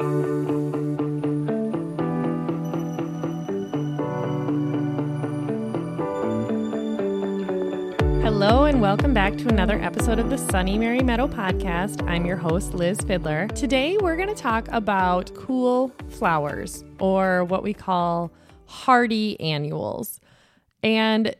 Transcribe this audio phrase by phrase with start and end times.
[0.00, 0.08] Hello,
[8.64, 12.02] and welcome back to another episode of the Sunny Mary Meadow podcast.
[12.08, 13.48] I'm your host, Liz Fiddler.
[13.48, 18.32] Today, we're going to talk about cool flowers, or what we call
[18.64, 20.18] hardy annuals.
[20.82, 21.36] And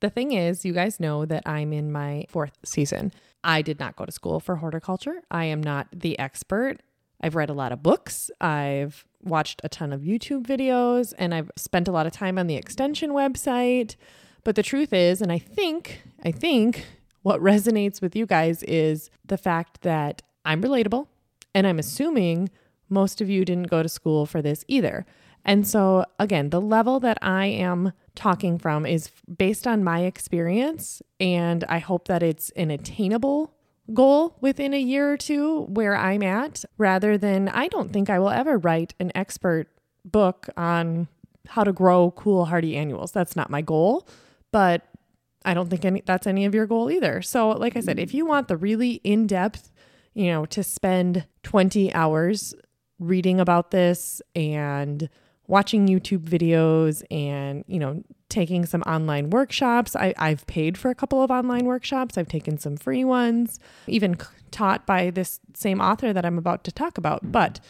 [0.00, 3.14] the thing is, you guys know that I'm in my fourth season.
[3.42, 5.22] I did not go to school for horticulture.
[5.30, 6.82] I am not the expert.
[7.20, 8.30] I've read a lot of books.
[8.40, 12.46] I've watched a ton of YouTube videos, and I've spent a lot of time on
[12.46, 13.96] the extension website.
[14.44, 16.86] But the truth is, and I think, I think
[17.22, 21.06] what resonates with you guys is the fact that I'm relatable
[21.54, 22.50] and I'm assuming
[22.90, 25.06] most of you didn't go to school for this either.
[25.44, 31.02] And so, again, the level that I am talking from is based on my experience,
[31.20, 33.54] and I hope that it's an attainable
[33.92, 38.18] goal within a year or two where I'm at, rather than I don't think I
[38.18, 39.68] will ever write an expert
[40.04, 41.08] book on
[41.48, 43.12] how to grow cool, hardy annuals.
[43.12, 44.08] That's not my goal
[44.54, 44.82] but
[45.44, 47.20] I don't think any that's any of your goal either.
[47.22, 49.72] So, like I said, if you want the really in-depth,
[50.14, 52.54] you know, to spend 20 hours
[53.00, 55.10] reading about this and
[55.46, 59.94] watching YouTube videos and, you know, taking some online workshops.
[59.94, 62.18] I, I've paid for a couple of online workshops.
[62.18, 64.16] I've taken some free ones, even
[64.50, 67.30] taught by this same author that I'm about to talk about.
[67.30, 67.60] But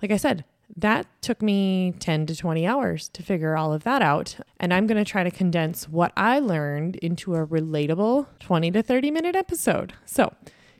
[0.00, 0.44] like I said,
[0.76, 4.36] that took me 10 to 20 hours to figure all of that out.
[4.58, 8.82] And I'm going to try to condense what I learned into a relatable 20 to
[8.82, 9.92] 30 minute episode.
[10.04, 10.32] So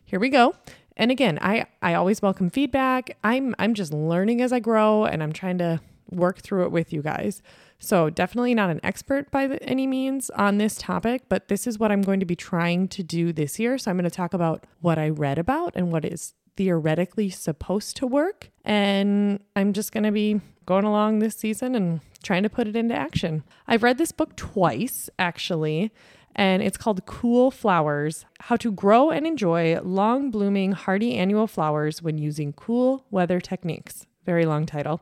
[0.04, 0.54] here we go.
[0.96, 3.16] And again, I, I always welcome feedback.
[3.22, 5.80] I'm I'm just learning as I grow and I'm trying to
[6.10, 7.42] work through it with you guys.
[7.78, 11.92] So, definitely not an expert by any means on this topic, but this is what
[11.92, 13.76] I'm going to be trying to do this year.
[13.76, 17.96] So, I'm going to talk about what I read about and what is theoretically supposed
[17.98, 18.50] to work.
[18.64, 22.76] And I'm just going to be going along this season and trying to put it
[22.76, 23.44] into action.
[23.68, 25.92] I've read this book twice, actually,
[26.34, 32.02] and it's called Cool Flowers How to Grow and Enjoy Long Blooming Hardy Annual Flowers
[32.02, 34.06] When Using Cool Weather Techniques.
[34.24, 35.00] Very long title.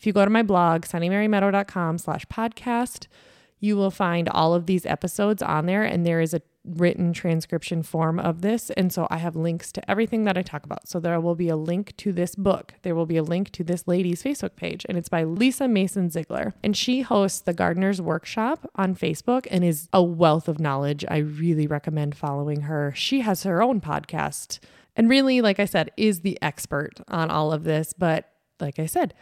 [0.00, 3.06] If you go to my blog, sunnymarymeadow.com slash podcast,
[3.58, 7.82] you will find all of these episodes on there, and there is a written transcription
[7.82, 8.70] form of this.
[8.70, 10.88] And so I have links to everything that I talk about.
[10.88, 12.72] So there will be a link to this book.
[12.80, 16.08] There will be a link to this lady's Facebook page, and it's by Lisa Mason
[16.08, 16.54] Ziegler.
[16.64, 21.04] And she hosts the Gardener's Workshop on Facebook and is a wealth of knowledge.
[21.08, 22.94] I really recommend following her.
[22.96, 24.60] She has her own podcast
[24.96, 27.92] and really, like I said, is the expert on all of this.
[27.92, 28.30] But
[28.60, 29.14] like I said,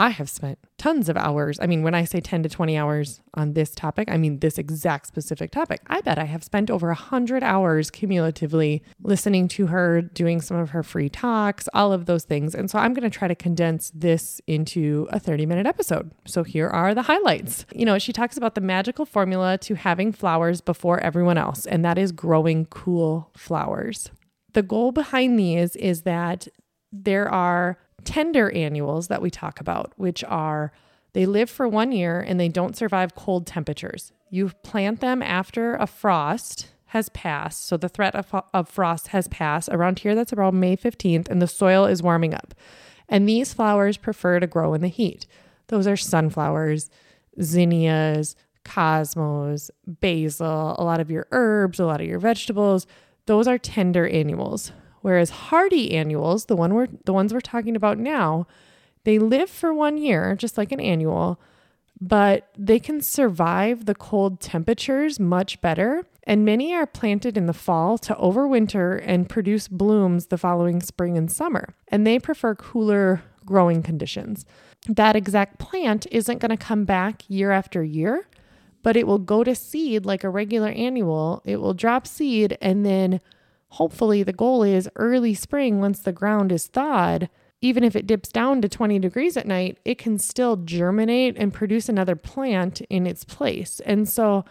[0.00, 1.60] I have spent tons of hours.
[1.60, 4.56] I mean, when I say 10 to 20 hours on this topic, I mean this
[4.56, 5.82] exact specific topic.
[5.88, 10.70] I bet I have spent over 100 hours cumulatively listening to her, doing some of
[10.70, 12.54] her free talks, all of those things.
[12.54, 16.10] And so I'm going to try to condense this into a 30 minute episode.
[16.26, 17.66] So here are the highlights.
[17.74, 21.84] You know, she talks about the magical formula to having flowers before everyone else, and
[21.84, 24.10] that is growing cool flowers.
[24.54, 26.48] The goal behind these is that
[26.90, 30.72] there are tender annuals that we talk about, which are
[31.12, 34.12] they live for one year and they don't survive cold temperatures.
[34.30, 37.66] You plant them after a frost has passed.
[37.66, 39.68] So the threat of, of frost has passed.
[39.68, 42.54] Around here, that's around May 15th, and the soil is warming up.
[43.08, 45.26] And these flowers prefer to grow in the heat.
[45.68, 46.90] Those are sunflowers,
[47.40, 48.34] zinnias,
[48.64, 52.86] cosmos, basil, a lot of your herbs, a lot of your vegetables.
[53.26, 54.72] Those are tender annuals.
[55.00, 58.46] Whereas hardy annuals, the one we're the ones we're talking about now,
[59.04, 61.40] they live for one year, just like an annual,
[62.00, 66.04] but they can survive the cold temperatures much better.
[66.24, 71.16] And many are planted in the fall to overwinter and produce blooms the following spring
[71.16, 71.74] and summer.
[71.88, 74.44] And they prefer cooler growing conditions.
[74.86, 78.26] That exact plant isn't going to come back year after year,
[78.82, 81.42] but it will go to seed like a regular annual.
[81.44, 83.20] It will drop seed and then
[83.70, 87.28] Hopefully, the goal is early spring once the ground is thawed.
[87.62, 91.52] Even if it dips down to 20 degrees at night, it can still germinate and
[91.52, 93.80] produce another plant in its place.
[93.80, 94.44] And so,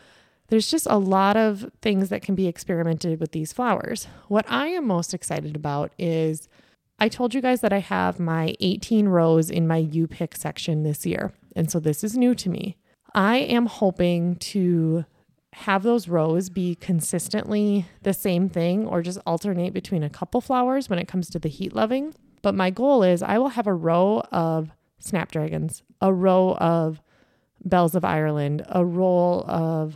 [0.50, 4.07] there's just a lot of things that can be experimented with these flowers.
[4.27, 6.48] What I am most excited about is
[6.98, 10.83] I told you guys that I have my 18 rows in my U pick section
[10.83, 11.33] this year.
[11.56, 12.77] And so this is new to me.
[13.13, 15.06] I am hoping to
[15.54, 20.90] have those rows be consistently the same thing or just alternate between a couple flowers
[20.90, 22.13] when it comes to the heat loving.
[22.42, 27.01] But my goal is I will have a row of snapdragons, a row of
[27.63, 29.96] bells of Ireland, a row of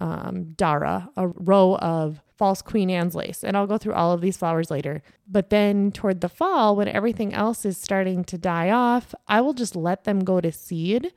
[0.00, 3.44] um, Dara, a row of false Queen Anne's lace.
[3.44, 5.02] And I'll go through all of these flowers later.
[5.28, 9.52] But then toward the fall, when everything else is starting to die off, I will
[9.52, 11.12] just let them go to seed.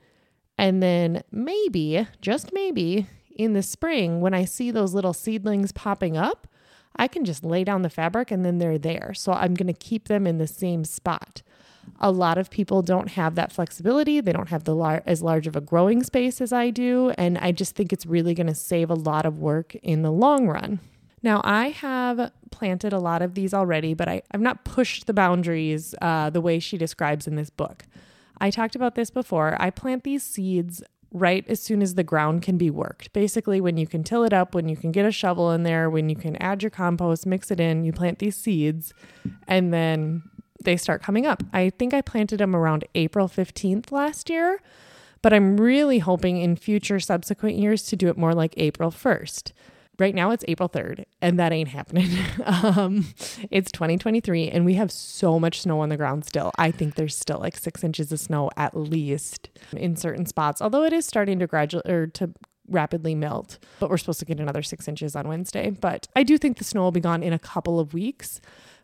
[0.56, 6.16] And then maybe, just maybe, in the spring, when I see those little seedlings popping
[6.16, 6.46] up,
[6.96, 9.12] I can just lay down the fabric and then they're there.
[9.14, 11.42] So I'm going to keep them in the same spot.
[12.00, 14.20] A lot of people don't have that flexibility.
[14.20, 17.36] They don't have the lar- as large of a growing space as I do, and
[17.38, 20.48] I just think it's really going to save a lot of work in the long
[20.48, 20.80] run.
[21.22, 25.14] Now, I have planted a lot of these already, but I, I've not pushed the
[25.14, 27.84] boundaries uh, the way she describes in this book.
[28.38, 29.56] I talked about this before.
[29.60, 30.82] I plant these seeds
[31.14, 33.12] right as soon as the ground can be worked.
[33.12, 35.88] Basically, when you can till it up, when you can get a shovel in there,
[35.88, 38.92] when you can add your compost, mix it in, you plant these seeds,
[39.46, 40.24] and then
[40.62, 41.42] they start coming up.
[41.52, 44.60] I think I planted them around April 15th last year,
[45.22, 49.52] but I'm really hoping in future subsequent years to do it more like April 1st
[49.98, 52.10] right now it's April 3rd, and that ain't happening.
[52.44, 53.06] um,
[53.50, 56.50] it's 2023, and we have so much snow on the ground still.
[56.58, 60.84] I think there's still like six inches of snow at least in certain spots, although
[60.84, 62.30] it is starting to gradually or to
[62.68, 63.58] rapidly melt.
[63.78, 65.70] But we're supposed to get another six inches on Wednesday.
[65.70, 68.40] But I do think the snow will be gone in a couple of weeks.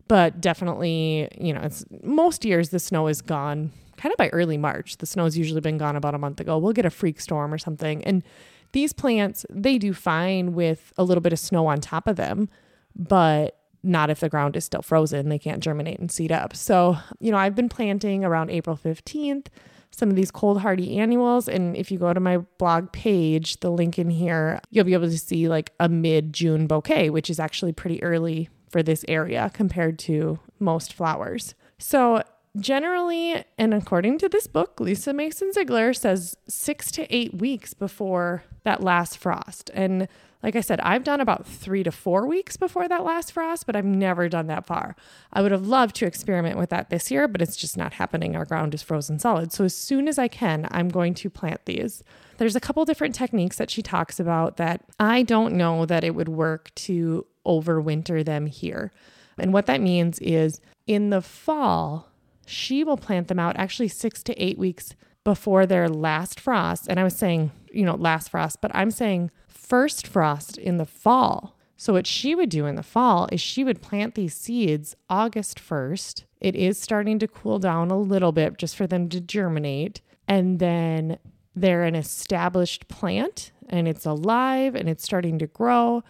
[0.09, 4.57] But definitely, you know, it's most years the snow is gone kind of by early
[4.57, 4.97] March.
[4.97, 6.59] The snow's usually been gone about a month ago.
[6.59, 8.03] We'll get a freak storm or something.
[8.05, 8.23] And
[8.73, 12.49] these plants, they do fine with a little bit of snow on top of them,
[12.95, 15.29] but not if the ground is still frozen.
[15.29, 16.55] They can't germinate and seed up.
[16.55, 19.47] So, you know, I've been planting around April 15th
[19.91, 21.49] some of these cold hardy annuals.
[21.49, 25.09] And if you go to my blog page, the link in here, you'll be able
[25.09, 29.51] to see like a mid June bouquet, which is actually pretty early for this area
[29.53, 31.55] compared to most flowers.
[31.79, 32.23] So,
[32.59, 38.45] generally, and according to this book, Lisa Mason Ziegler says six to eight weeks before
[38.65, 39.71] that last frost.
[39.75, 40.09] And
[40.43, 43.77] like I said, I've done about three to four weeks before that last frost, but
[43.77, 44.97] I've never done that far.
[45.33, 48.35] I would have loved to experiment with that this year, but it's just not happening.
[48.35, 49.53] Our ground is frozen solid.
[49.53, 52.03] So as soon as I can, I'm going to plant these.
[52.39, 56.15] There's a couple different techniques that she talks about that I don't know that it
[56.15, 58.93] would work to overwinter them here.
[59.39, 62.10] And what that means is in the fall,
[62.51, 64.95] she will plant them out actually six to eight weeks
[65.25, 66.87] before their last frost.
[66.89, 70.87] And I was saying, you know, last frost, but I'm saying first frost in the
[70.87, 71.57] fall.
[71.77, 75.59] So, what she would do in the fall is she would plant these seeds August
[75.59, 76.25] 1st.
[76.41, 80.03] It is starting to cool down a little bit just for them to germinate.
[80.29, 81.19] And then
[81.57, 86.03] they're an established plant and it's alive and it's starting to grow.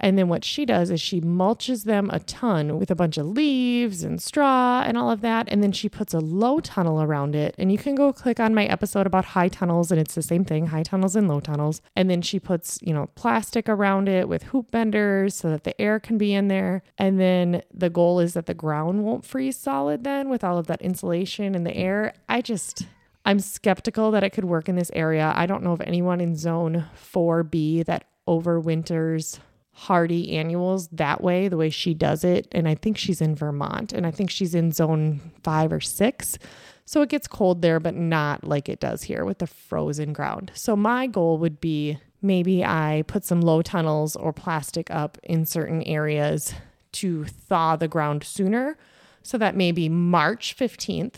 [0.00, 3.26] And then what she does is she mulches them a ton with a bunch of
[3.26, 5.48] leaves and straw and all of that.
[5.50, 7.54] And then she puts a low tunnel around it.
[7.58, 10.44] And you can go click on my episode about high tunnels, and it's the same
[10.44, 11.80] thing high tunnels and low tunnels.
[11.96, 15.78] And then she puts, you know, plastic around it with hoop benders so that the
[15.80, 16.82] air can be in there.
[16.96, 20.66] And then the goal is that the ground won't freeze solid then with all of
[20.68, 22.14] that insulation in the air.
[22.28, 22.86] I just.
[23.24, 25.34] I'm skeptical that it could work in this area.
[25.36, 29.38] I don't know of anyone in zone 4B that overwinters
[29.78, 32.48] hardy annuals that way, the way she does it.
[32.50, 36.36] And I think she's in Vermont and I think she's in zone five or six.
[36.84, 40.50] So it gets cold there, but not like it does here with the frozen ground.
[40.52, 45.46] So my goal would be maybe I put some low tunnels or plastic up in
[45.46, 46.54] certain areas
[46.92, 48.76] to thaw the ground sooner
[49.22, 51.16] so that maybe March 15th,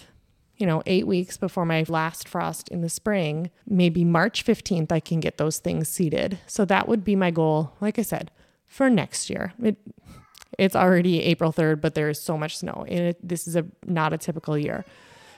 [0.59, 5.01] you know, eight weeks before my last frost in the spring, maybe March 15th, I
[5.01, 6.39] can get those things seeded.
[6.47, 7.73] So that would be my goal.
[7.81, 8.31] Like I said,
[8.71, 9.53] for next year.
[9.63, 9.77] It,
[10.59, 12.87] it's already April 3rd, but there is so much snow.
[12.89, 14.87] And it, this is a not a typical year.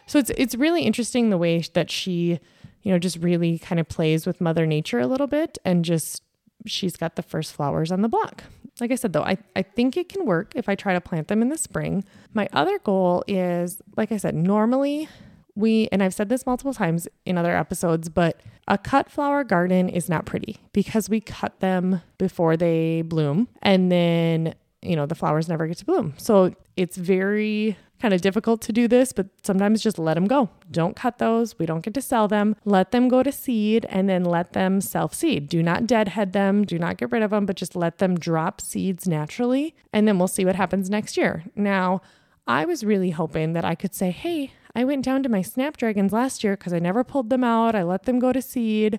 [0.07, 2.39] So it's it's really interesting the way that she,
[2.83, 6.23] you know, just really kind of plays with mother nature a little bit and just
[6.67, 8.45] she's got the first flowers on the block.
[8.81, 11.29] Like I said though, I, I think it can work if I try to plant
[11.29, 12.05] them in the spring.
[12.35, 15.09] My other goal is, like I said, normally
[15.55, 19.89] we, and I've said this multiple times in other episodes, but a cut flower garden
[19.89, 25.15] is not pretty because we cut them before they bloom and then, you know, the
[25.15, 26.15] flowers never get to bloom.
[26.17, 30.51] So it's very kind of difficult to do this, but sometimes just let them go.
[30.71, 31.57] Don't cut those.
[31.59, 32.57] We don't get to sell them.
[32.65, 35.49] Let them go to seed and then let them self seed.
[35.49, 36.65] Do not deadhead them.
[36.65, 39.77] Do not get rid of them, but just let them drop seeds naturally.
[39.93, 41.45] And then we'll see what happens next year.
[41.55, 42.03] Now,
[42.47, 46.13] I was really hoping that I could say, hey, I went down to my snapdragons
[46.13, 47.75] last year because I never pulled them out.
[47.75, 48.99] I let them go to seed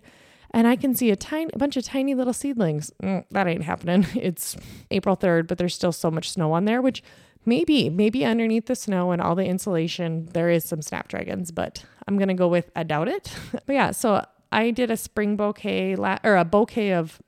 [0.52, 2.92] and I can see a tiny a bunch of tiny little seedlings.
[3.02, 4.06] Mm, that ain't happening.
[4.16, 4.56] It's
[4.92, 7.04] April 3rd, but there's still so much snow on there, which
[7.46, 12.18] maybe, maybe underneath the snow and all the insulation, there is some snapdragons, but I'm
[12.18, 13.34] going to go with I doubt it.
[13.66, 17.20] but yeah, so I did a spring bouquet la- or a bouquet of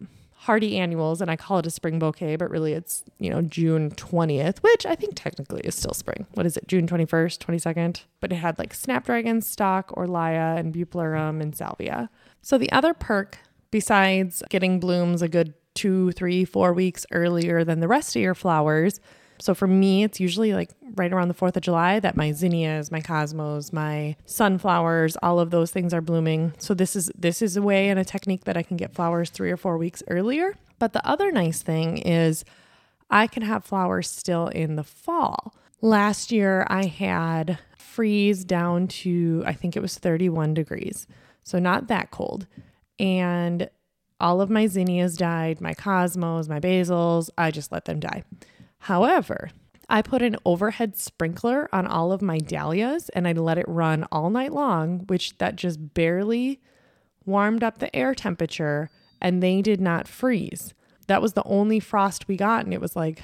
[0.45, 3.89] hardy annuals and I call it a spring bouquet, but really it's, you know, June
[3.89, 6.27] 20th, which I think technically is still spring.
[6.35, 6.67] What is it?
[6.67, 8.03] June 21st, 22nd?
[8.19, 12.11] But it had like snapdragon, stock, orlaya, and bupleurum and salvia.
[12.43, 13.39] So the other perk
[13.71, 18.35] besides getting blooms a good two, three, four weeks earlier than the rest of your
[18.35, 18.99] flowers.
[19.39, 22.92] So for me, it's usually like right around the 4th of July that my zinnias,
[22.92, 26.54] my cosmos, my sunflowers, all of those things are blooming.
[26.58, 29.30] So this is this is a way and a technique that I can get flowers
[29.30, 30.56] 3 or 4 weeks earlier.
[30.80, 32.46] But the other nice thing is
[33.10, 35.54] I can have flowers still in the fall.
[35.82, 41.08] Last year I had freeze down to I think it was 31 degrees.
[41.44, 42.48] So not that cold.
[43.00, 43.70] And
[44.20, 48.24] all of my zinnias died, my cosmos, my basils, I just let them die.
[48.86, 49.50] However,
[49.89, 54.06] I put an overhead sprinkler on all of my dahlias and I let it run
[54.12, 56.62] all night long, which that just barely
[57.25, 60.75] warmed up the air temperature and they did not freeze.
[61.08, 63.24] That was the only frost we got and it was like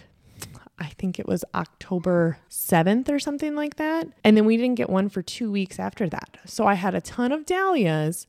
[0.79, 4.07] I think it was October 7th or something like that.
[4.23, 6.37] And then we didn't get one for 2 weeks after that.
[6.47, 8.25] So I had a ton of dahlias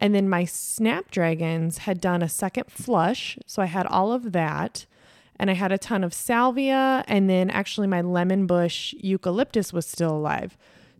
[0.00, 3.38] and then my snapdragons had done a second flush.
[3.46, 4.84] So I had all of that.
[5.38, 7.04] And I had a ton of salvia.
[7.08, 10.56] And then actually, my lemon bush eucalyptus was still alive.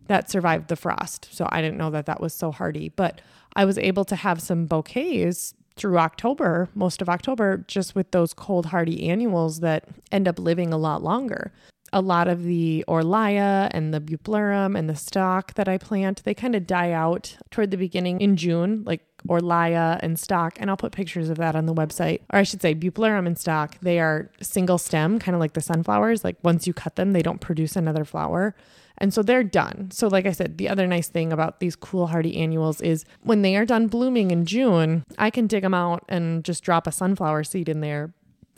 [0.07, 1.29] That survived the frost.
[1.31, 2.89] So I didn't know that that was so hardy.
[2.89, 3.21] But
[3.55, 8.33] I was able to have some bouquets through October, most of October, just with those
[8.33, 11.51] cold hardy annuals that end up living a lot longer
[11.95, 16.33] a lot of the Orlaya and the Bupleurum and the stock that I plant, they
[16.33, 20.57] kind of die out toward the beginning in June, like Orlaya and stock.
[20.59, 22.21] And I'll put pictures of that on the website.
[22.31, 25.61] Or I should say, Bupleurum and stock, they are single stem, kind of like the
[25.61, 26.23] sunflowers.
[26.23, 28.55] Like once you cut them, they don't produce another flower.
[28.97, 29.89] And so they're done.
[29.91, 33.41] So, like I said, the other nice thing about these cool hardy annuals is when
[33.41, 36.91] they are done blooming in June, I can dig them out and just drop a
[36.91, 38.13] sunflower seed in there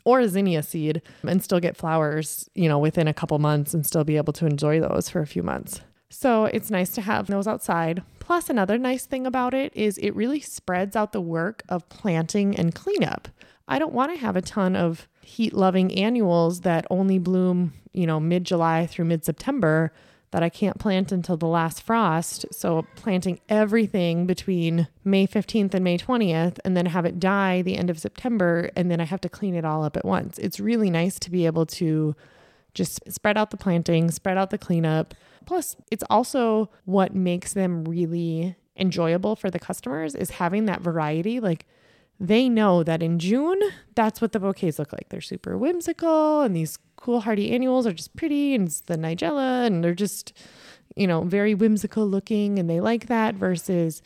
[0.06, 3.86] or a zinnia seed and still get flowers, you know, within a couple months and
[3.86, 5.82] still be able to enjoy those for a few months.
[6.10, 8.04] So it's nice to have those outside.
[8.28, 12.58] Plus, another nice thing about it is it really spreads out the work of planting
[12.58, 13.30] and cleanup.
[13.70, 18.06] I don't want to have a ton of heat loving annuals that only bloom, you
[18.06, 19.94] know, mid July through mid September
[20.32, 22.46] that I can't plant until the last frost.
[22.52, 27.78] So planting everything between May 15th and May 20th and then have it die the
[27.78, 30.38] end of September and then I have to clean it all up at once.
[30.38, 32.14] It's really nice to be able to
[32.78, 35.14] just spread out the planting, spread out the cleanup.
[35.46, 41.40] Plus, it's also what makes them really enjoyable for the customers is having that variety
[41.40, 41.66] like
[42.20, 43.60] they know that in June,
[43.96, 45.10] that's what the bouquets look like.
[45.10, 49.68] They're super whimsical, and these cool hardy annuals are just pretty, and it's the nigella,
[49.68, 50.34] and they're just,
[50.96, 53.36] you know, very whimsical looking, and they like that.
[53.36, 54.02] Versus,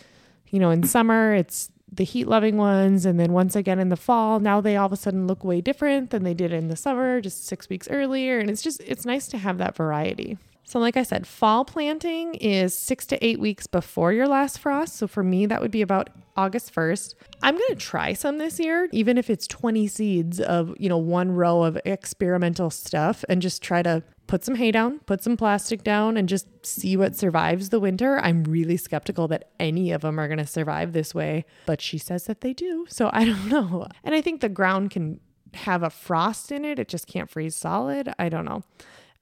[0.50, 3.98] you know, in summer, it's the heat loving ones, and then once again in the
[3.98, 6.76] fall, now they all of a sudden look way different than they did in the
[6.76, 8.40] summer, just six weeks earlier.
[8.40, 10.38] And it's just, it's nice to have that variety.
[10.64, 14.96] So, like I said, fall planting is six to eight weeks before your last frost.
[14.96, 17.16] So, for me, that would be about August 1st.
[17.44, 20.98] I'm going to try some this year, even if it's 20 seeds of, you know,
[20.98, 25.36] one row of experimental stuff and just try to put some hay down, put some
[25.36, 28.18] plastic down, and just see what survives the winter.
[28.20, 31.98] I'm really skeptical that any of them are going to survive this way, but she
[31.98, 32.86] says that they do.
[32.88, 33.88] So, I don't know.
[34.06, 35.20] And I think the ground can
[35.54, 38.14] have a frost in it, it just can't freeze solid.
[38.18, 38.64] I don't know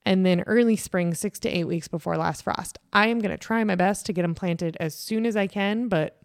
[0.06, 2.80] and then early spring, six to eight weeks before last frost.
[2.94, 5.46] I am going to try my best to get them planted as soon as I
[5.46, 6.18] can, but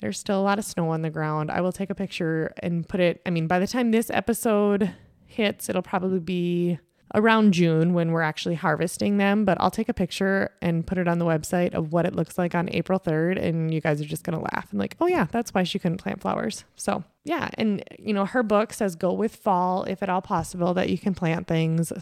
[0.00, 1.50] there's still a lot of snow on the ground.
[1.50, 3.20] I will take a picture and put it.
[3.26, 4.94] I mean, by the time this episode
[5.26, 6.78] hits, it'll probably be
[7.14, 11.08] around June when we're actually harvesting them, but I'll take a picture and put it
[11.08, 13.42] on the website of what it looks like on April 3rd.
[13.42, 15.78] And you guys are just going to laugh and like, oh, yeah, that's why she
[15.78, 16.64] couldn't plant flowers.
[16.76, 17.48] So, yeah.
[17.54, 20.98] And, you know, her book says go with fall if at all possible that you
[20.98, 21.92] can plant things.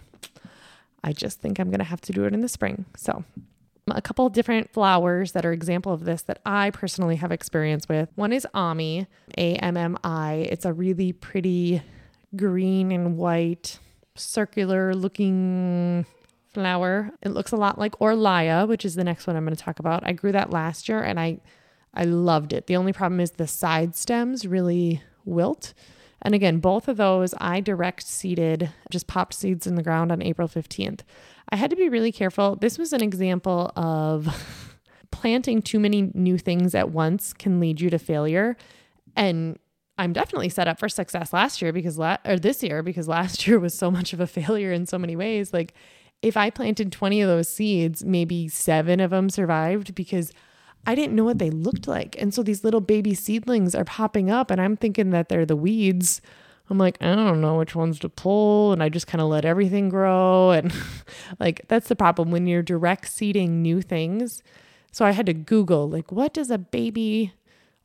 [1.04, 2.84] I just think I'm going to have to do it in the spring.
[2.96, 3.24] So,
[3.88, 8.08] a couple different flowers that are example of this that I personally have experience with.
[8.16, 9.06] One is Ammi,
[9.38, 10.48] A M M I.
[10.50, 11.82] It's a really pretty
[12.34, 13.78] green and white
[14.16, 16.06] circular looking
[16.52, 17.10] flower.
[17.22, 19.78] It looks a lot like Orlaya, which is the next one I'm going to talk
[19.78, 20.06] about.
[20.06, 21.40] I grew that last year and I
[21.92, 22.66] I loved it.
[22.66, 25.72] The only problem is the side stems really wilt.
[26.22, 30.22] And again, both of those I direct seeded, just popped seeds in the ground on
[30.22, 31.00] April 15th.
[31.48, 32.56] I had to be really careful.
[32.56, 34.28] This was an example of
[35.10, 38.56] planting too many new things at once can lead you to failure.
[39.14, 39.58] And
[39.98, 43.46] I'm definitely set up for success last year because la- or this year because last
[43.46, 45.52] year was so much of a failure in so many ways.
[45.52, 45.74] Like
[46.22, 50.32] if I planted 20 of those seeds, maybe 7 of them survived because
[50.86, 52.16] I didn't know what they looked like.
[52.20, 55.56] And so these little baby seedlings are popping up, and I'm thinking that they're the
[55.56, 56.20] weeds.
[56.70, 58.72] I'm like, I don't know which ones to pull.
[58.72, 60.50] And I just kind of let everything grow.
[60.52, 60.72] And
[61.40, 64.42] like, that's the problem when you're direct seeding new things.
[64.92, 67.32] So I had to Google, like, what does a baby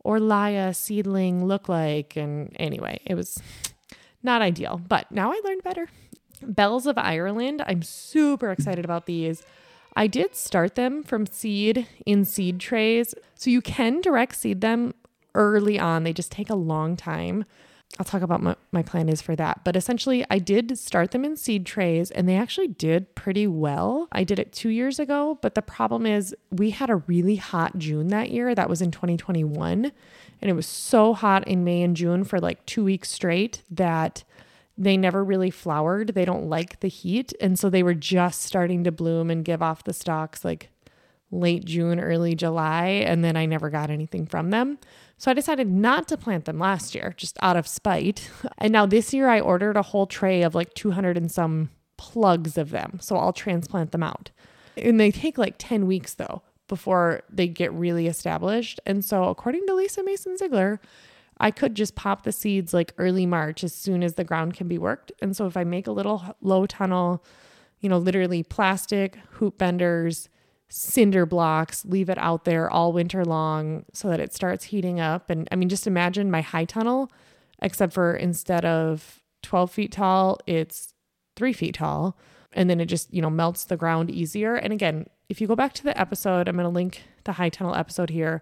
[0.06, 2.16] Orlaya seedling look like?
[2.16, 3.42] And anyway, it was
[4.24, 5.88] not ideal, but now I learned better.
[6.42, 9.44] Bells of Ireland, I'm super excited about these.
[9.96, 13.14] I did start them from seed in seed trays.
[13.36, 14.94] So you can direct seed them
[15.36, 17.46] early on, they just take a long time.
[18.00, 19.64] I'll talk about what my plan is for that.
[19.64, 24.08] But essentially, I did start them in seed trays and they actually did pretty well.
[24.12, 27.78] I did it two years ago, but the problem is we had a really hot
[27.78, 28.56] June that year.
[28.56, 29.92] That was in 2021.
[30.42, 34.24] And it was so hot in May and June for like two weeks straight that
[34.78, 36.16] they never really flowered.
[36.16, 37.34] They don't like the heat.
[37.40, 40.70] And so they were just starting to bloom and give off the stalks like
[41.32, 42.88] late June, early July.
[43.06, 44.78] And then I never got anything from them.
[45.18, 48.30] So I decided not to plant them last year, just out of spite.
[48.58, 52.58] And now this year I ordered a whole tray of like 200 and some plugs
[52.58, 53.00] of them.
[53.02, 54.32] So I'll transplant them out.
[54.78, 58.80] And they take like 10 weeks though before they get really established.
[58.86, 60.80] And so according to Lisa Mason Ziegler,
[61.40, 64.68] I could just pop the seeds like early March as soon as the ground can
[64.68, 65.12] be worked.
[65.22, 67.24] And so if I make a little low tunnel,
[67.80, 70.30] you know, literally plastic, hoop benders,
[70.72, 75.30] cinder blocks, leave it out there all winter long so that it starts heating up.
[75.30, 77.12] And I mean, just imagine my high tunnel,
[77.62, 80.94] except for instead of 12 feet tall, it's
[81.36, 82.18] three feet tall.
[82.54, 84.56] And then it just, you know, melts the ground easier.
[84.56, 87.50] And again, if you go back to the episode, I'm going to link the high
[87.50, 88.42] tunnel episode here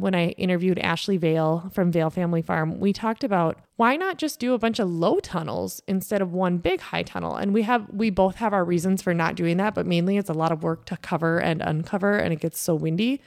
[0.00, 4.38] when I interviewed Ashley Vale from Vale Family Farm, we talked about why not just
[4.38, 7.34] do a bunch of low tunnels instead of one big high tunnel?
[7.36, 10.30] And we have we both have our reasons for not doing that, but mainly it's
[10.30, 13.20] a lot of work to cover and uncover and it gets so windy.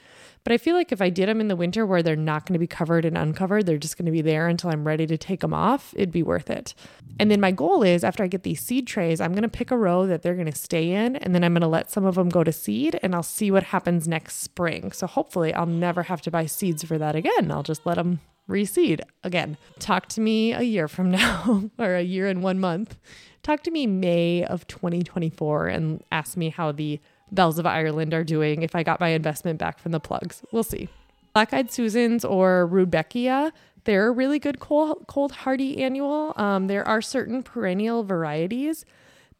[0.44, 2.54] But I feel like if I did them in the winter where they're not going
[2.54, 5.18] to be covered and uncovered, they're just going to be there until I'm ready to
[5.18, 6.74] take them off, it'd be worth it.
[7.18, 9.70] And then my goal is after I get these seed trays, I'm going to pick
[9.70, 12.06] a row that they're going to stay in and then I'm going to let some
[12.06, 14.92] of them go to seed and I'll see what happens next spring.
[14.92, 17.50] So hopefully I'll never have to buy seeds for that again.
[17.50, 19.56] I'll just let them reseed again.
[19.78, 22.96] Talk to me a year from now or a year and one month.
[23.42, 28.24] Talk to me May of 2024 and ask me how the Bells of Ireland are
[28.24, 30.42] doing if I got my investment back from the plugs.
[30.50, 30.88] We'll see.
[31.34, 33.52] Black Eyed Susans or Rudbeckia,
[33.84, 36.32] they're a really good cold, cold hardy annual.
[36.36, 38.84] Um, there are certain perennial varieties,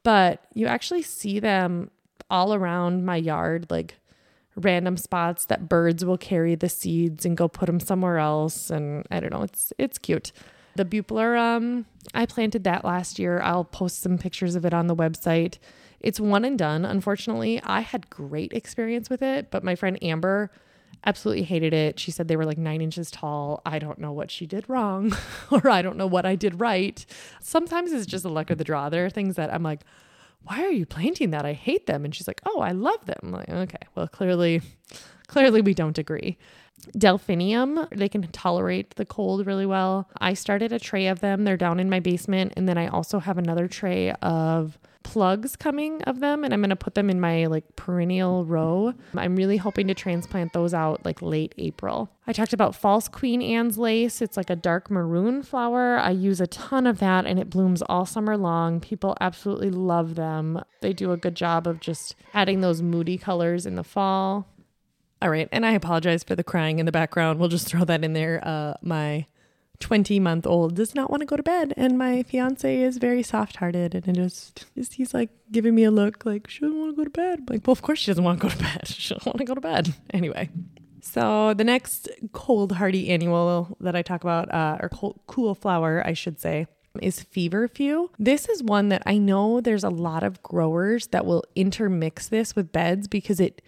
[0.03, 1.91] but you actually see them
[2.31, 3.97] all around my yard, like
[4.59, 8.71] random spots that birds will carry the seeds and go put them somewhere else.
[8.71, 10.33] And I don't know, it's it's cute.
[10.77, 13.41] The bupler, um, I planted that last year.
[13.41, 15.59] I'll post some pictures of it on the website.
[16.01, 16.85] It's one and done.
[16.85, 20.53] Unfortunately, I had great experience with it, but my friend Amber
[21.05, 21.99] absolutely hated it.
[21.99, 23.61] She said they were like nine inches tall.
[23.67, 25.13] I don't know what she did wrong,
[25.51, 27.05] or I don't know what I did right.
[27.41, 28.89] Sometimes it's just a luck of the draw.
[28.89, 29.81] There are things that I'm like,
[30.43, 31.45] why are you planting that?
[31.45, 32.05] I hate them.
[32.05, 33.19] And she's like, oh, I love them.
[33.23, 34.63] I'm like, okay, well, clearly,
[35.27, 36.39] clearly we don't agree.
[36.97, 40.09] Delphinium, they can tolerate the cold really well.
[40.19, 41.45] I started a tray of them.
[41.45, 42.53] They're down in my basement.
[42.57, 46.69] And then I also have another tray of plugs coming of them and I'm going
[46.69, 48.93] to put them in my like perennial row.
[49.17, 52.11] I'm really hoping to transplant those out like late April.
[52.27, 54.21] I talked about false Queen Anne's lace.
[54.21, 55.97] It's like a dark maroon flower.
[55.97, 58.81] I use a ton of that and it blooms all summer long.
[58.81, 60.63] People absolutely love them.
[60.83, 64.47] They do a good job of just adding those moody colors in the fall.
[65.21, 67.39] All right, and I apologize for the crying in the background.
[67.41, 68.41] We'll just throw that in there.
[68.45, 69.27] Uh, my
[69.81, 73.23] 20 month old does not want to go to bed and my fiance is very
[73.23, 76.81] soft hearted and it just, just he's like giving me a look like she doesn't
[76.81, 78.53] want to go to bed I'm like well of course she doesn't want to go
[78.53, 80.51] to bed she doesn't want to go to bed anyway
[81.01, 86.03] so the next cold hardy annual that i talk about uh, or cold, cool flower
[86.05, 86.67] i should say
[87.03, 88.11] is feverfew.
[88.19, 92.57] This is one that I know there's a lot of growers that will intermix this
[92.57, 93.63] with beds because it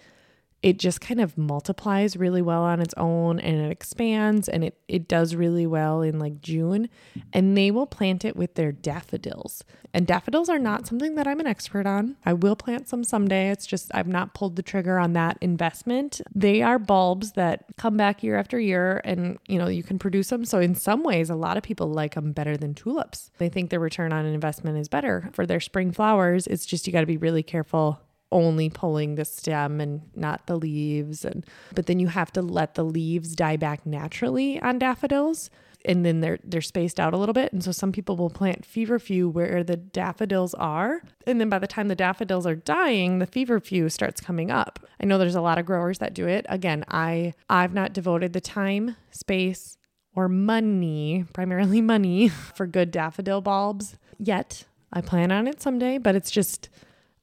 [0.63, 4.79] it just kind of multiplies really well on its own and it expands and it,
[4.89, 6.91] it does really well in like June.
[7.33, 9.65] And they will plant it with their daffodils.
[9.95, 12.17] And daffodils are not something that I'm an expert on.
[12.27, 13.51] I will plant some someday.
[13.51, 16.21] It's just I've not pulled the trigger on that investment.
[16.35, 20.29] They are bulbs that come back year after year and you know you can produce
[20.29, 20.45] them.
[20.45, 23.31] So in some ways a lot of people like them better than tulips.
[23.39, 26.47] They think their return on investment is better for their spring flowers.
[26.47, 28.01] It's just you got to be really careful
[28.33, 32.75] only pulling the stem and not the leaves and but then you have to let
[32.75, 35.51] the leaves die back naturally on daffodils
[35.85, 37.53] and then they're they're spaced out a little bit.
[37.53, 41.67] And so some people will plant feverfew where the daffodils are, and then by the
[41.67, 44.81] time the daffodils are dying, the feverfew starts coming up.
[45.01, 46.47] I know there's a lot of growers that do it.
[46.49, 49.79] Again, I I've not devoted the time, space,
[50.15, 54.65] or money, primarily money, for good daffodil bulbs yet.
[54.93, 56.69] I plan on it someday, but it's just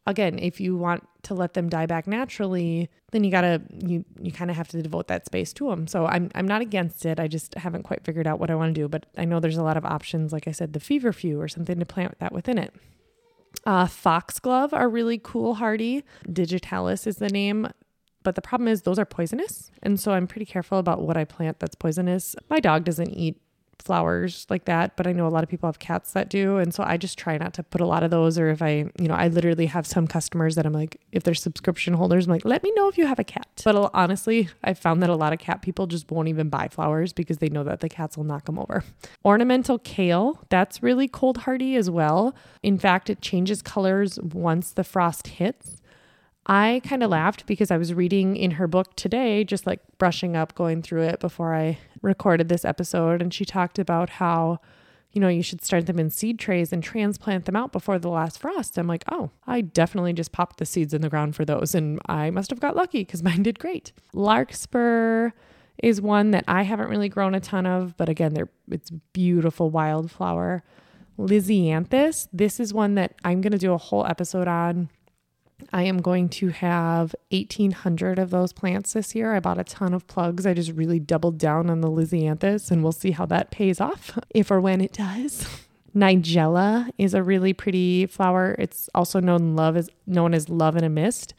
[0.07, 4.31] again, if you want to let them die back naturally, then you gotta you you
[4.31, 5.85] kind of have to devote that space to them.
[5.85, 7.19] So I'm I'm not against it.
[7.19, 8.87] I just haven't quite figured out what I want to do.
[8.87, 10.33] But I know there's a lot of options.
[10.33, 12.73] Like I said, the feverfew or something to plant that within it.
[13.65, 16.03] Uh, foxglove are really cool hardy.
[16.31, 17.67] Digitalis is the name.
[18.23, 19.71] But the problem is those are poisonous.
[19.83, 22.35] And so I'm pretty careful about what I plant that's poisonous.
[22.49, 23.39] My dog doesn't eat
[23.87, 26.57] flowers like that, but I know a lot of people have cats that do.
[26.57, 28.37] And so I just try not to put a lot of those.
[28.37, 31.33] Or if I, you know, I literally have some customers that I'm like, if they're
[31.33, 33.47] subscription holders, I'm like, let me know if you have a cat.
[33.63, 37.13] But honestly, I've found that a lot of cat people just won't even buy flowers
[37.13, 38.83] because they know that the cats will knock them over.
[39.25, 42.35] Ornamental kale, that's really cold hardy as well.
[42.61, 45.81] In fact, it changes colors once the frost hits.
[46.49, 50.35] I kind of laughed because I was reading in her book today, just like brushing
[50.35, 53.21] up, going through it before I recorded this episode.
[53.21, 54.59] And she talked about how,
[55.11, 58.09] you know, you should start them in seed trays and transplant them out before the
[58.09, 58.77] last frost.
[58.77, 61.75] I'm like, oh, I definitely just popped the seeds in the ground for those.
[61.75, 63.91] And I must have got lucky because mine did great.
[64.13, 65.31] Larkspur
[65.83, 69.69] is one that I haven't really grown a ton of, but again, they're it's beautiful
[69.69, 70.63] wildflower.
[71.19, 74.89] Lisianthus, this is one that I'm going to do a whole episode on
[75.73, 79.33] I am going to have 1,800 of those plants this year.
[79.35, 80.45] I bought a ton of plugs.
[80.45, 84.17] I just really doubled down on the Lisianthus, and we'll see how that pays off,
[84.29, 85.47] if or when it does.
[85.95, 88.55] Nigella is a really pretty flower.
[88.59, 91.33] It's also known love as known as love in a mist.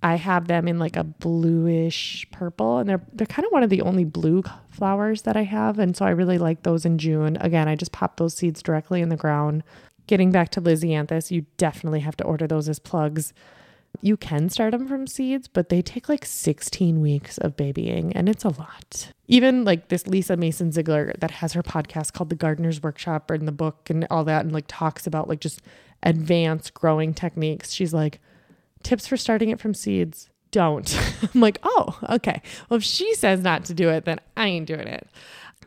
[0.00, 3.70] I have them in like a bluish purple, and they're they're kind of one of
[3.70, 7.36] the only blue flowers that I have, and so I really like those in June.
[7.40, 9.64] Again, I just pop those seeds directly in the ground
[10.08, 13.32] getting back to Lisianthus, you definitely have to order those as plugs.
[14.02, 18.28] You can start them from seeds, but they take like 16 weeks of babying and
[18.28, 19.12] it's a lot.
[19.28, 23.46] Even like this Lisa Mason Ziegler that has her podcast called The Gardener's Workshop and
[23.46, 25.62] the book and all that and like talks about like just
[26.02, 27.72] advanced growing techniques.
[27.72, 28.20] She's like,
[28.82, 30.98] tips for starting it from seeds don't.
[31.34, 32.40] I'm like, oh, okay.
[32.68, 35.06] Well, if she says not to do it, then I ain't doing it.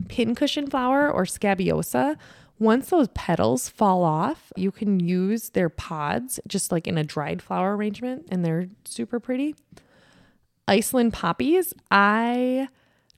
[0.08, 2.16] Pincushion flower or scabiosa
[2.58, 7.42] once those petals fall off, you can use their pods just like in a dried
[7.42, 9.54] flower arrangement, and they're super pretty.
[10.68, 12.68] Iceland poppies, I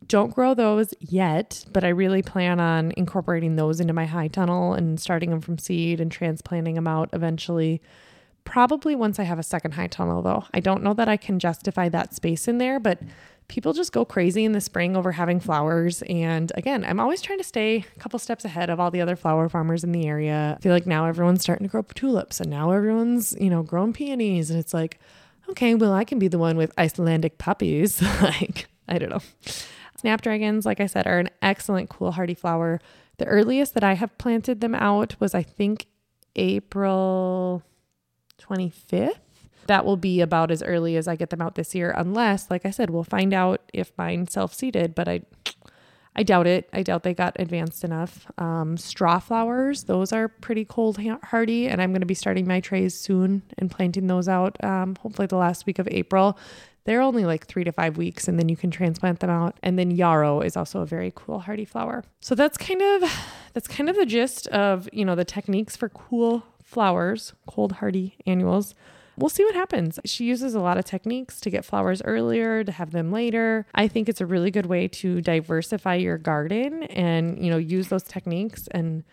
[0.06, 4.74] don't grow those yet, but I really plan on incorporating those into my high tunnel
[4.74, 7.80] and starting them from seed and transplanting them out eventually.
[8.44, 10.44] Probably once I have a second high tunnel, though.
[10.52, 13.00] I don't know that I can justify that space in there, but
[13.48, 16.02] people just go crazy in the spring over having flowers.
[16.02, 19.16] And again, I'm always trying to stay a couple steps ahead of all the other
[19.16, 20.56] flower farmers in the area.
[20.58, 23.92] I feel like now everyone's starting to grow tulips and now everyone's, you know, growing
[23.92, 24.50] peonies.
[24.50, 24.98] And it's like,
[25.50, 28.00] okay, well, I can be the one with Icelandic poppies.
[28.22, 29.22] like, I don't know.
[29.96, 32.80] Snapdragons, like I said, are an excellent cool hardy flower.
[33.18, 35.86] The earliest that I have planted them out was, I think,
[36.36, 37.62] April
[38.40, 39.18] 25th
[39.66, 42.66] that will be about as early as I get them out this year, unless, like
[42.66, 45.22] I said, we'll find out if mine self seeded, but I
[46.16, 46.68] I doubt it.
[46.72, 48.30] I doubt they got advanced enough.
[48.38, 52.60] Um, straw flowers, those are pretty cold hardy, and I'm going to be starting my
[52.60, 54.62] trays soon and planting those out.
[54.62, 56.38] Um, hopefully, the last week of April.
[56.84, 59.58] They're only like three to five weeks, and then you can transplant them out.
[59.62, 62.04] And then yarrow is also a very cool hardy flower.
[62.20, 63.10] So that's kind of
[63.54, 66.44] that's kind of the gist of you know the techniques for cool
[66.74, 68.74] flowers, cold hardy annuals
[69.16, 69.98] we'll see what happens.
[70.04, 73.66] She uses a lot of techniques to get flowers earlier, to have them later.
[73.74, 77.88] I think it's a really good way to diversify your garden and, you know, use
[77.88, 79.04] those techniques and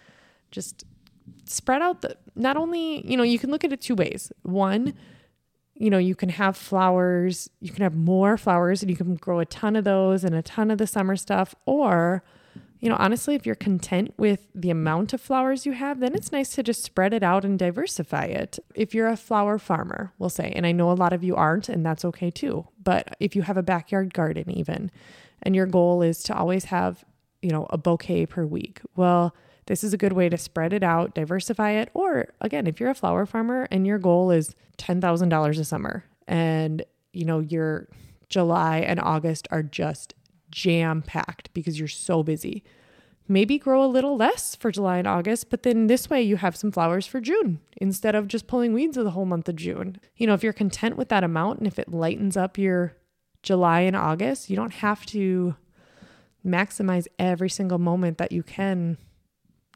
[0.49, 0.85] just
[1.45, 4.31] spread out the not only, you know, you can look at it two ways.
[4.41, 4.93] One,
[5.75, 9.39] you know, you can have flowers, you can have more flowers and you can grow
[9.39, 12.23] a ton of those and a ton of the summer stuff or
[12.81, 16.31] you know, honestly, if you're content with the amount of flowers you have, then it's
[16.31, 18.57] nice to just spread it out and diversify it.
[18.73, 21.69] If you're a flower farmer, we'll say, and I know a lot of you aren't,
[21.69, 22.67] and that's okay too.
[22.83, 24.89] But if you have a backyard garden, even,
[25.43, 27.05] and your goal is to always have,
[27.43, 29.35] you know, a bouquet per week, well,
[29.67, 31.91] this is a good way to spread it out, diversify it.
[31.93, 36.83] Or again, if you're a flower farmer and your goal is $10,000 a summer and,
[37.13, 37.87] you know, your
[38.27, 40.15] July and August are just
[40.51, 42.63] jam packed because you're so busy.
[43.27, 46.55] Maybe grow a little less for July and August, but then this way you have
[46.55, 49.97] some flowers for June instead of just pulling weeds the whole month of June.
[50.17, 52.93] You know, if you're content with that amount and if it lightens up your
[53.41, 55.55] July and August, you don't have to
[56.45, 58.97] maximize every single moment that you can,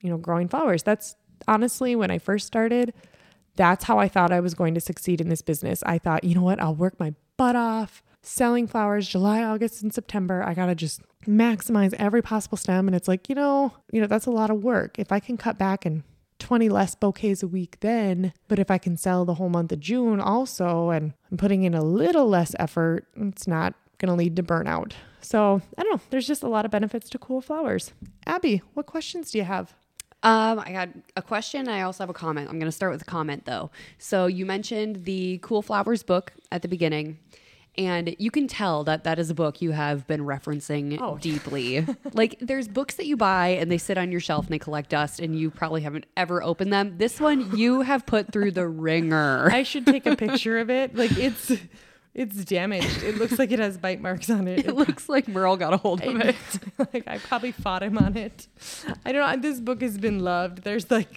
[0.01, 0.83] you know, growing flowers.
[0.83, 1.15] That's
[1.47, 2.93] honestly when I first started,
[3.55, 5.81] that's how I thought I was going to succeed in this business.
[5.85, 9.93] I thought, you know what, I'll work my butt off selling flowers July, August, and
[9.93, 10.43] September.
[10.43, 12.87] I got to just maximize every possible stem.
[12.87, 14.99] And it's like, you know, you know, that's a lot of work.
[14.99, 16.03] If I can cut back and
[16.39, 19.79] 20 less bouquets a week then, but if I can sell the whole month of
[19.79, 24.35] June also and I'm putting in a little less effort, it's not going to lead
[24.35, 24.93] to burnout.
[25.21, 26.01] So I don't know.
[26.09, 27.93] There's just a lot of benefits to cool flowers.
[28.27, 29.73] Abby, what questions do you have?
[30.23, 31.67] Um, I got a question.
[31.67, 32.49] I also have a comment.
[32.49, 33.69] I'm going to start with a comment though.
[33.99, 37.19] So you mentioned the Cool Flowers book at the beginning.
[37.77, 41.17] And you can tell that that is a book you have been referencing oh.
[41.21, 41.85] deeply.
[42.13, 44.89] like there's books that you buy and they sit on your shelf and they collect
[44.89, 46.97] dust and you probably haven't ever opened them.
[46.97, 49.49] This one you have put through the ringer.
[49.51, 50.95] I should take a picture of it.
[50.95, 51.51] Like it's
[52.15, 53.03] it's damaged.
[53.03, 54.59] It looks like it has bite marks on it.
[54.59, 56.35] It, it looks like Merle got a hold of it.
[56.93, 58.47] like I probably fought him on it.
[59.05, 59.41] I don't know.
[59.41, 60.63] This book has been loved.
[60.63, 61.09] There's like,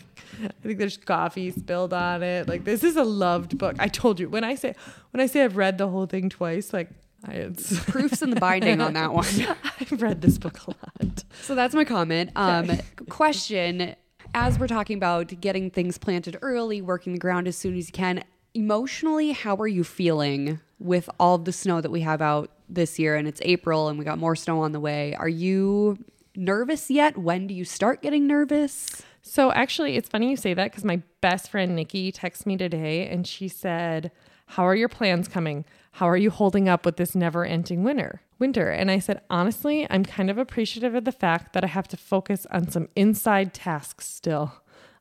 [0.43, 2.49] I think there's coffee spilled on it.
[2.49, 3.77] Like this is a loved book.
[3.79, 4.75] I told you when I say
[5.13, 6.91] when I say I've read the whole thing twice, like
[7.25, 9.27] I, it's proofs in the binding on that one.
[9.81, 11.25] I've read this book a lot.
[11.43, 12.33] So that's my comment.
[12.35, 12.77] Um,
[13.09, 13.95] question:
[14.35, 17.93] As we're talking about getting things planted early, working the ground as soon as you
[17.93, 22.99] can, emotionally, how are you feeling with all the snow that we have out this
[22.99, 23.17] year?
[23.17, 25.15] And it's April and we got more snow on the way.
[25.15, 25.99] Are you
[26.37, 27.19] nervous yet?
[27.19, 29.03] When do you start getting nervous?
[29.23, 33.07] So, actually, it's funny you say that because my best friend Nikki texted me today
[33.09, 34.11] and she said,
[34.47, 35.65] How are your plans coming?
[35.93, 38.23] How are you holding up with this never ending winter?
[38.39, 38.71] Winter.
[38.71, 41.97] And I said, honestly, I'm kind of appreciative of the fact that I have to
[41.97, 44.53] focus on some inside tasks still.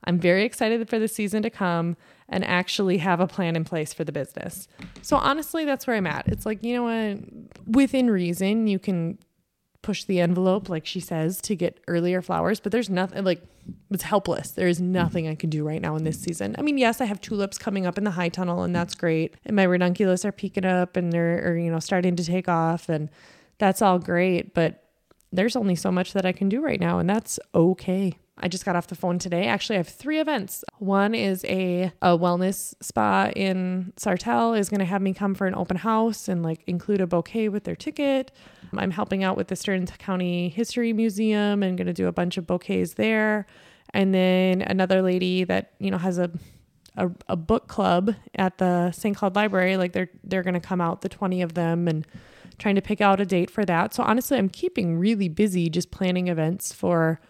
[0.04, 1.98] I'm very excited for the season to come
[2.30, 4.68] and actually have a plan in place for the business.
[5.02, 6.28] So honestly, that's where I'm at.
[6.28, 7.20] It's like, you know what,
[7.66, 9.18] within reason, you can
[9.82, 13.42] push the envelope, like she says, to get earlier flowers, but there's nothing like
[13.90, 14.52] it's helpless.
[14.52, 16.56] There is nothing I can do right now in this season.
[16.58, 19.36] I mean, yes, I have tulips coming up in the high tunnel, and that's great.
[19.46, 23.10] And my ranunculus are peeking up and they're, you know, starting to take off, and
[23.58, 24.54] that's all great.
[24.54, 24.84] But
[25.32, 28.18] there's only so much that I can do right now, and that's okay.
[28.40, 29.48] I just got off the phone today.
[29.48, 30.64] Actually, I have three events.
[30.78, 35.48] One is a, a wellness spa in Sartell is going to have me come for
[35.48, 38.32] an open house and like include a bouquet with their ticket.
[38.76, 42.38] I'm helping out with the Stearns County History Museum and going to do a bunch
[42.38, 43.48] of bouquets there.
[43.94, 46.30] And then another lady that, you know, has a
[46.98, 49.16] a, a book club at the St.
[49.16, 49.78] Cloud Library.
[49.78, 52.06] Like they're they're going to come out the 20 of them and
[52.58, 53.94] trying to pick out a date for that.
[53.94, 57.22] So honestly, I'm keeping really busy just planning events for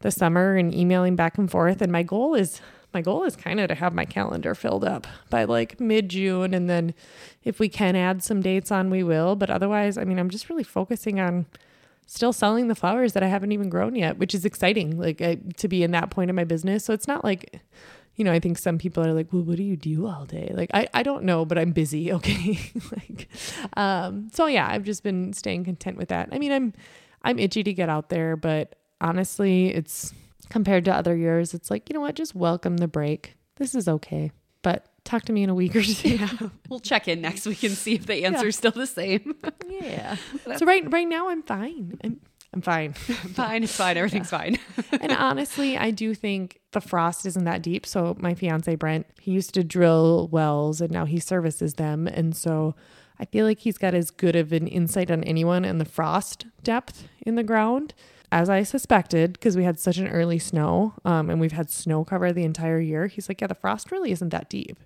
[0.00, 1.80] the summer and emailing back and forth.
[1.80, 2.60] And my goal is
[2.94, 6.54] my goal is kind of to have my calendar filled up by like mid June.
[6.54, 6.94] And then
[7.44, 9.36] if we can add some dates on, we will.
[9.36, 11.46] But otherwise, I mean, I'm just really focusing on
[12.06, 15.38] still selling the flowers that I haven't even grown yet, which is exciting, like I,
[15.56, 16.84] to be in that point of my business.
[16.84, 17.60] So it's not like,
[18.14, 20.52] you know, I think some people are like, well, what do you do all day?
[20.54, 22.10] Like, I, I don't know, but I'm busy.
[22.16, 22.58] Okay.
[22.92, 23.28] like,
[23.76, 26.28] um, so yeah, I've just been staying content with that.
[26.32, 26.72] I mean, I'm,
[27.22, 30.12] I'm itchy to get out there, but honestly, it's
[30.48, 33.36] compared to other years, it's like, you know what, just welcome the break.
[33.56, 34.32] This is okay.
[34.62, 36.08] But talk to me in a week or two.
[36.16, 36.48] Yeah.
[36.68, 38.58] We'll check in next week and see if the answer is yeah.
[38.58, 39.36] still the same.
[39.68, 40.16] yeah.
[40.56, 41.98] so right right now I'm fine.
[42.02, 42.20] I'm
[42.52, 42.94] I'm fine.
[42.94, 43.96] fine, it's fine.
[43.96, 44.38] Everything's yeah.
[44.38, 44.58] fine.
[45.00, 47.84] and honestly, I do think the frost isn't that deep.
[47.84, 52.06] So my fiance Brent, he used to drill wells and now he services them.
[52.06, 52.74] And so
[53.18, 56.46] I feel like he's got as good of an insight on anyone in the frost
[56.62, 57.94] depth in the ground
[58.32, 62.04] as I suspected, because we had such an early snow um, and we've had snow
[62.04, 64.78] cover the entire year, he's like, yeah, the frost really isn't that deep.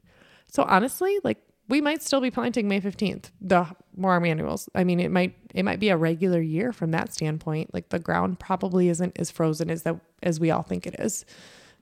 [0.48, 4.68] So honestly, like we might still be planting May 15th, the more annuals.
[4.74, 7.72] I mean, it might it might be a regular year from that standpoint.
[7.72, 11.24] Like the ground probably isn't as frozen as that as we all think it is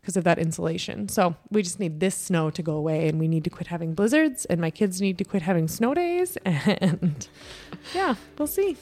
[0.01, 1.09] because of that insulation.
[1.09, 3.95] So we just need this snow to go away and we need to quit having
[3.95, 7.27] blizzards and my kids need to quit having snow days and
[7.95, 8.77] yeah, we'll see.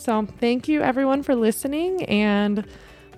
[0.00, 2.66] So thank you everyone for listening and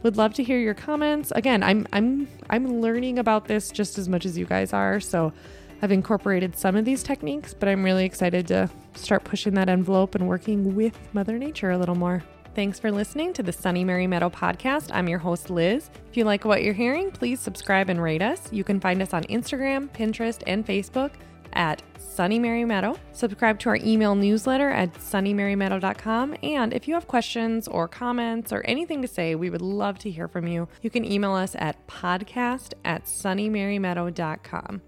[0.02, 1.30] would love to hear your comments.
[1.30, 4.98] Again, I'm I'm I'm learning about this just as much as you guys are.
[4.98, 5.32] So
[5.80, 10.16] I've incorporated some of these techniques, but I'm really excited to start pushing that envelope
[10.16, 12.20] and working with Mother Nature a little more.
[12.56, 14.90] Thanks for listening to the Sunny Mary Meadow podcast.
[14.92, 15.88] I'm your host, Liz.
[16.10, 18.52] If you like what you're hearing, please subscribe and rate us.
[18.52, 21.12] You can find us on Instagram, Pinterest, and Facebook
[21.52, 21.80] at
[22.14, 22.96] Sunny Mary Meadow.
[23.12, 26.36] Subscribe to our email newsletter at sunnymarymeadow.com.
[26.42, 30.10] And if you have questions or comments or anything to say, we would love to
[30.10, 30.68] hear from you.
[30.82, 34.82] You can email us at podcast at sunnymarymeadow.com.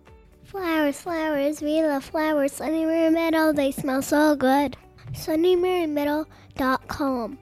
[0.45, 2.53] Flowers, flowers, we love flowers.
[2.53, 4.77] Sunny Mary Meadow, they smell so good.
[5.13, 7.39] sunnymarymeadow.com.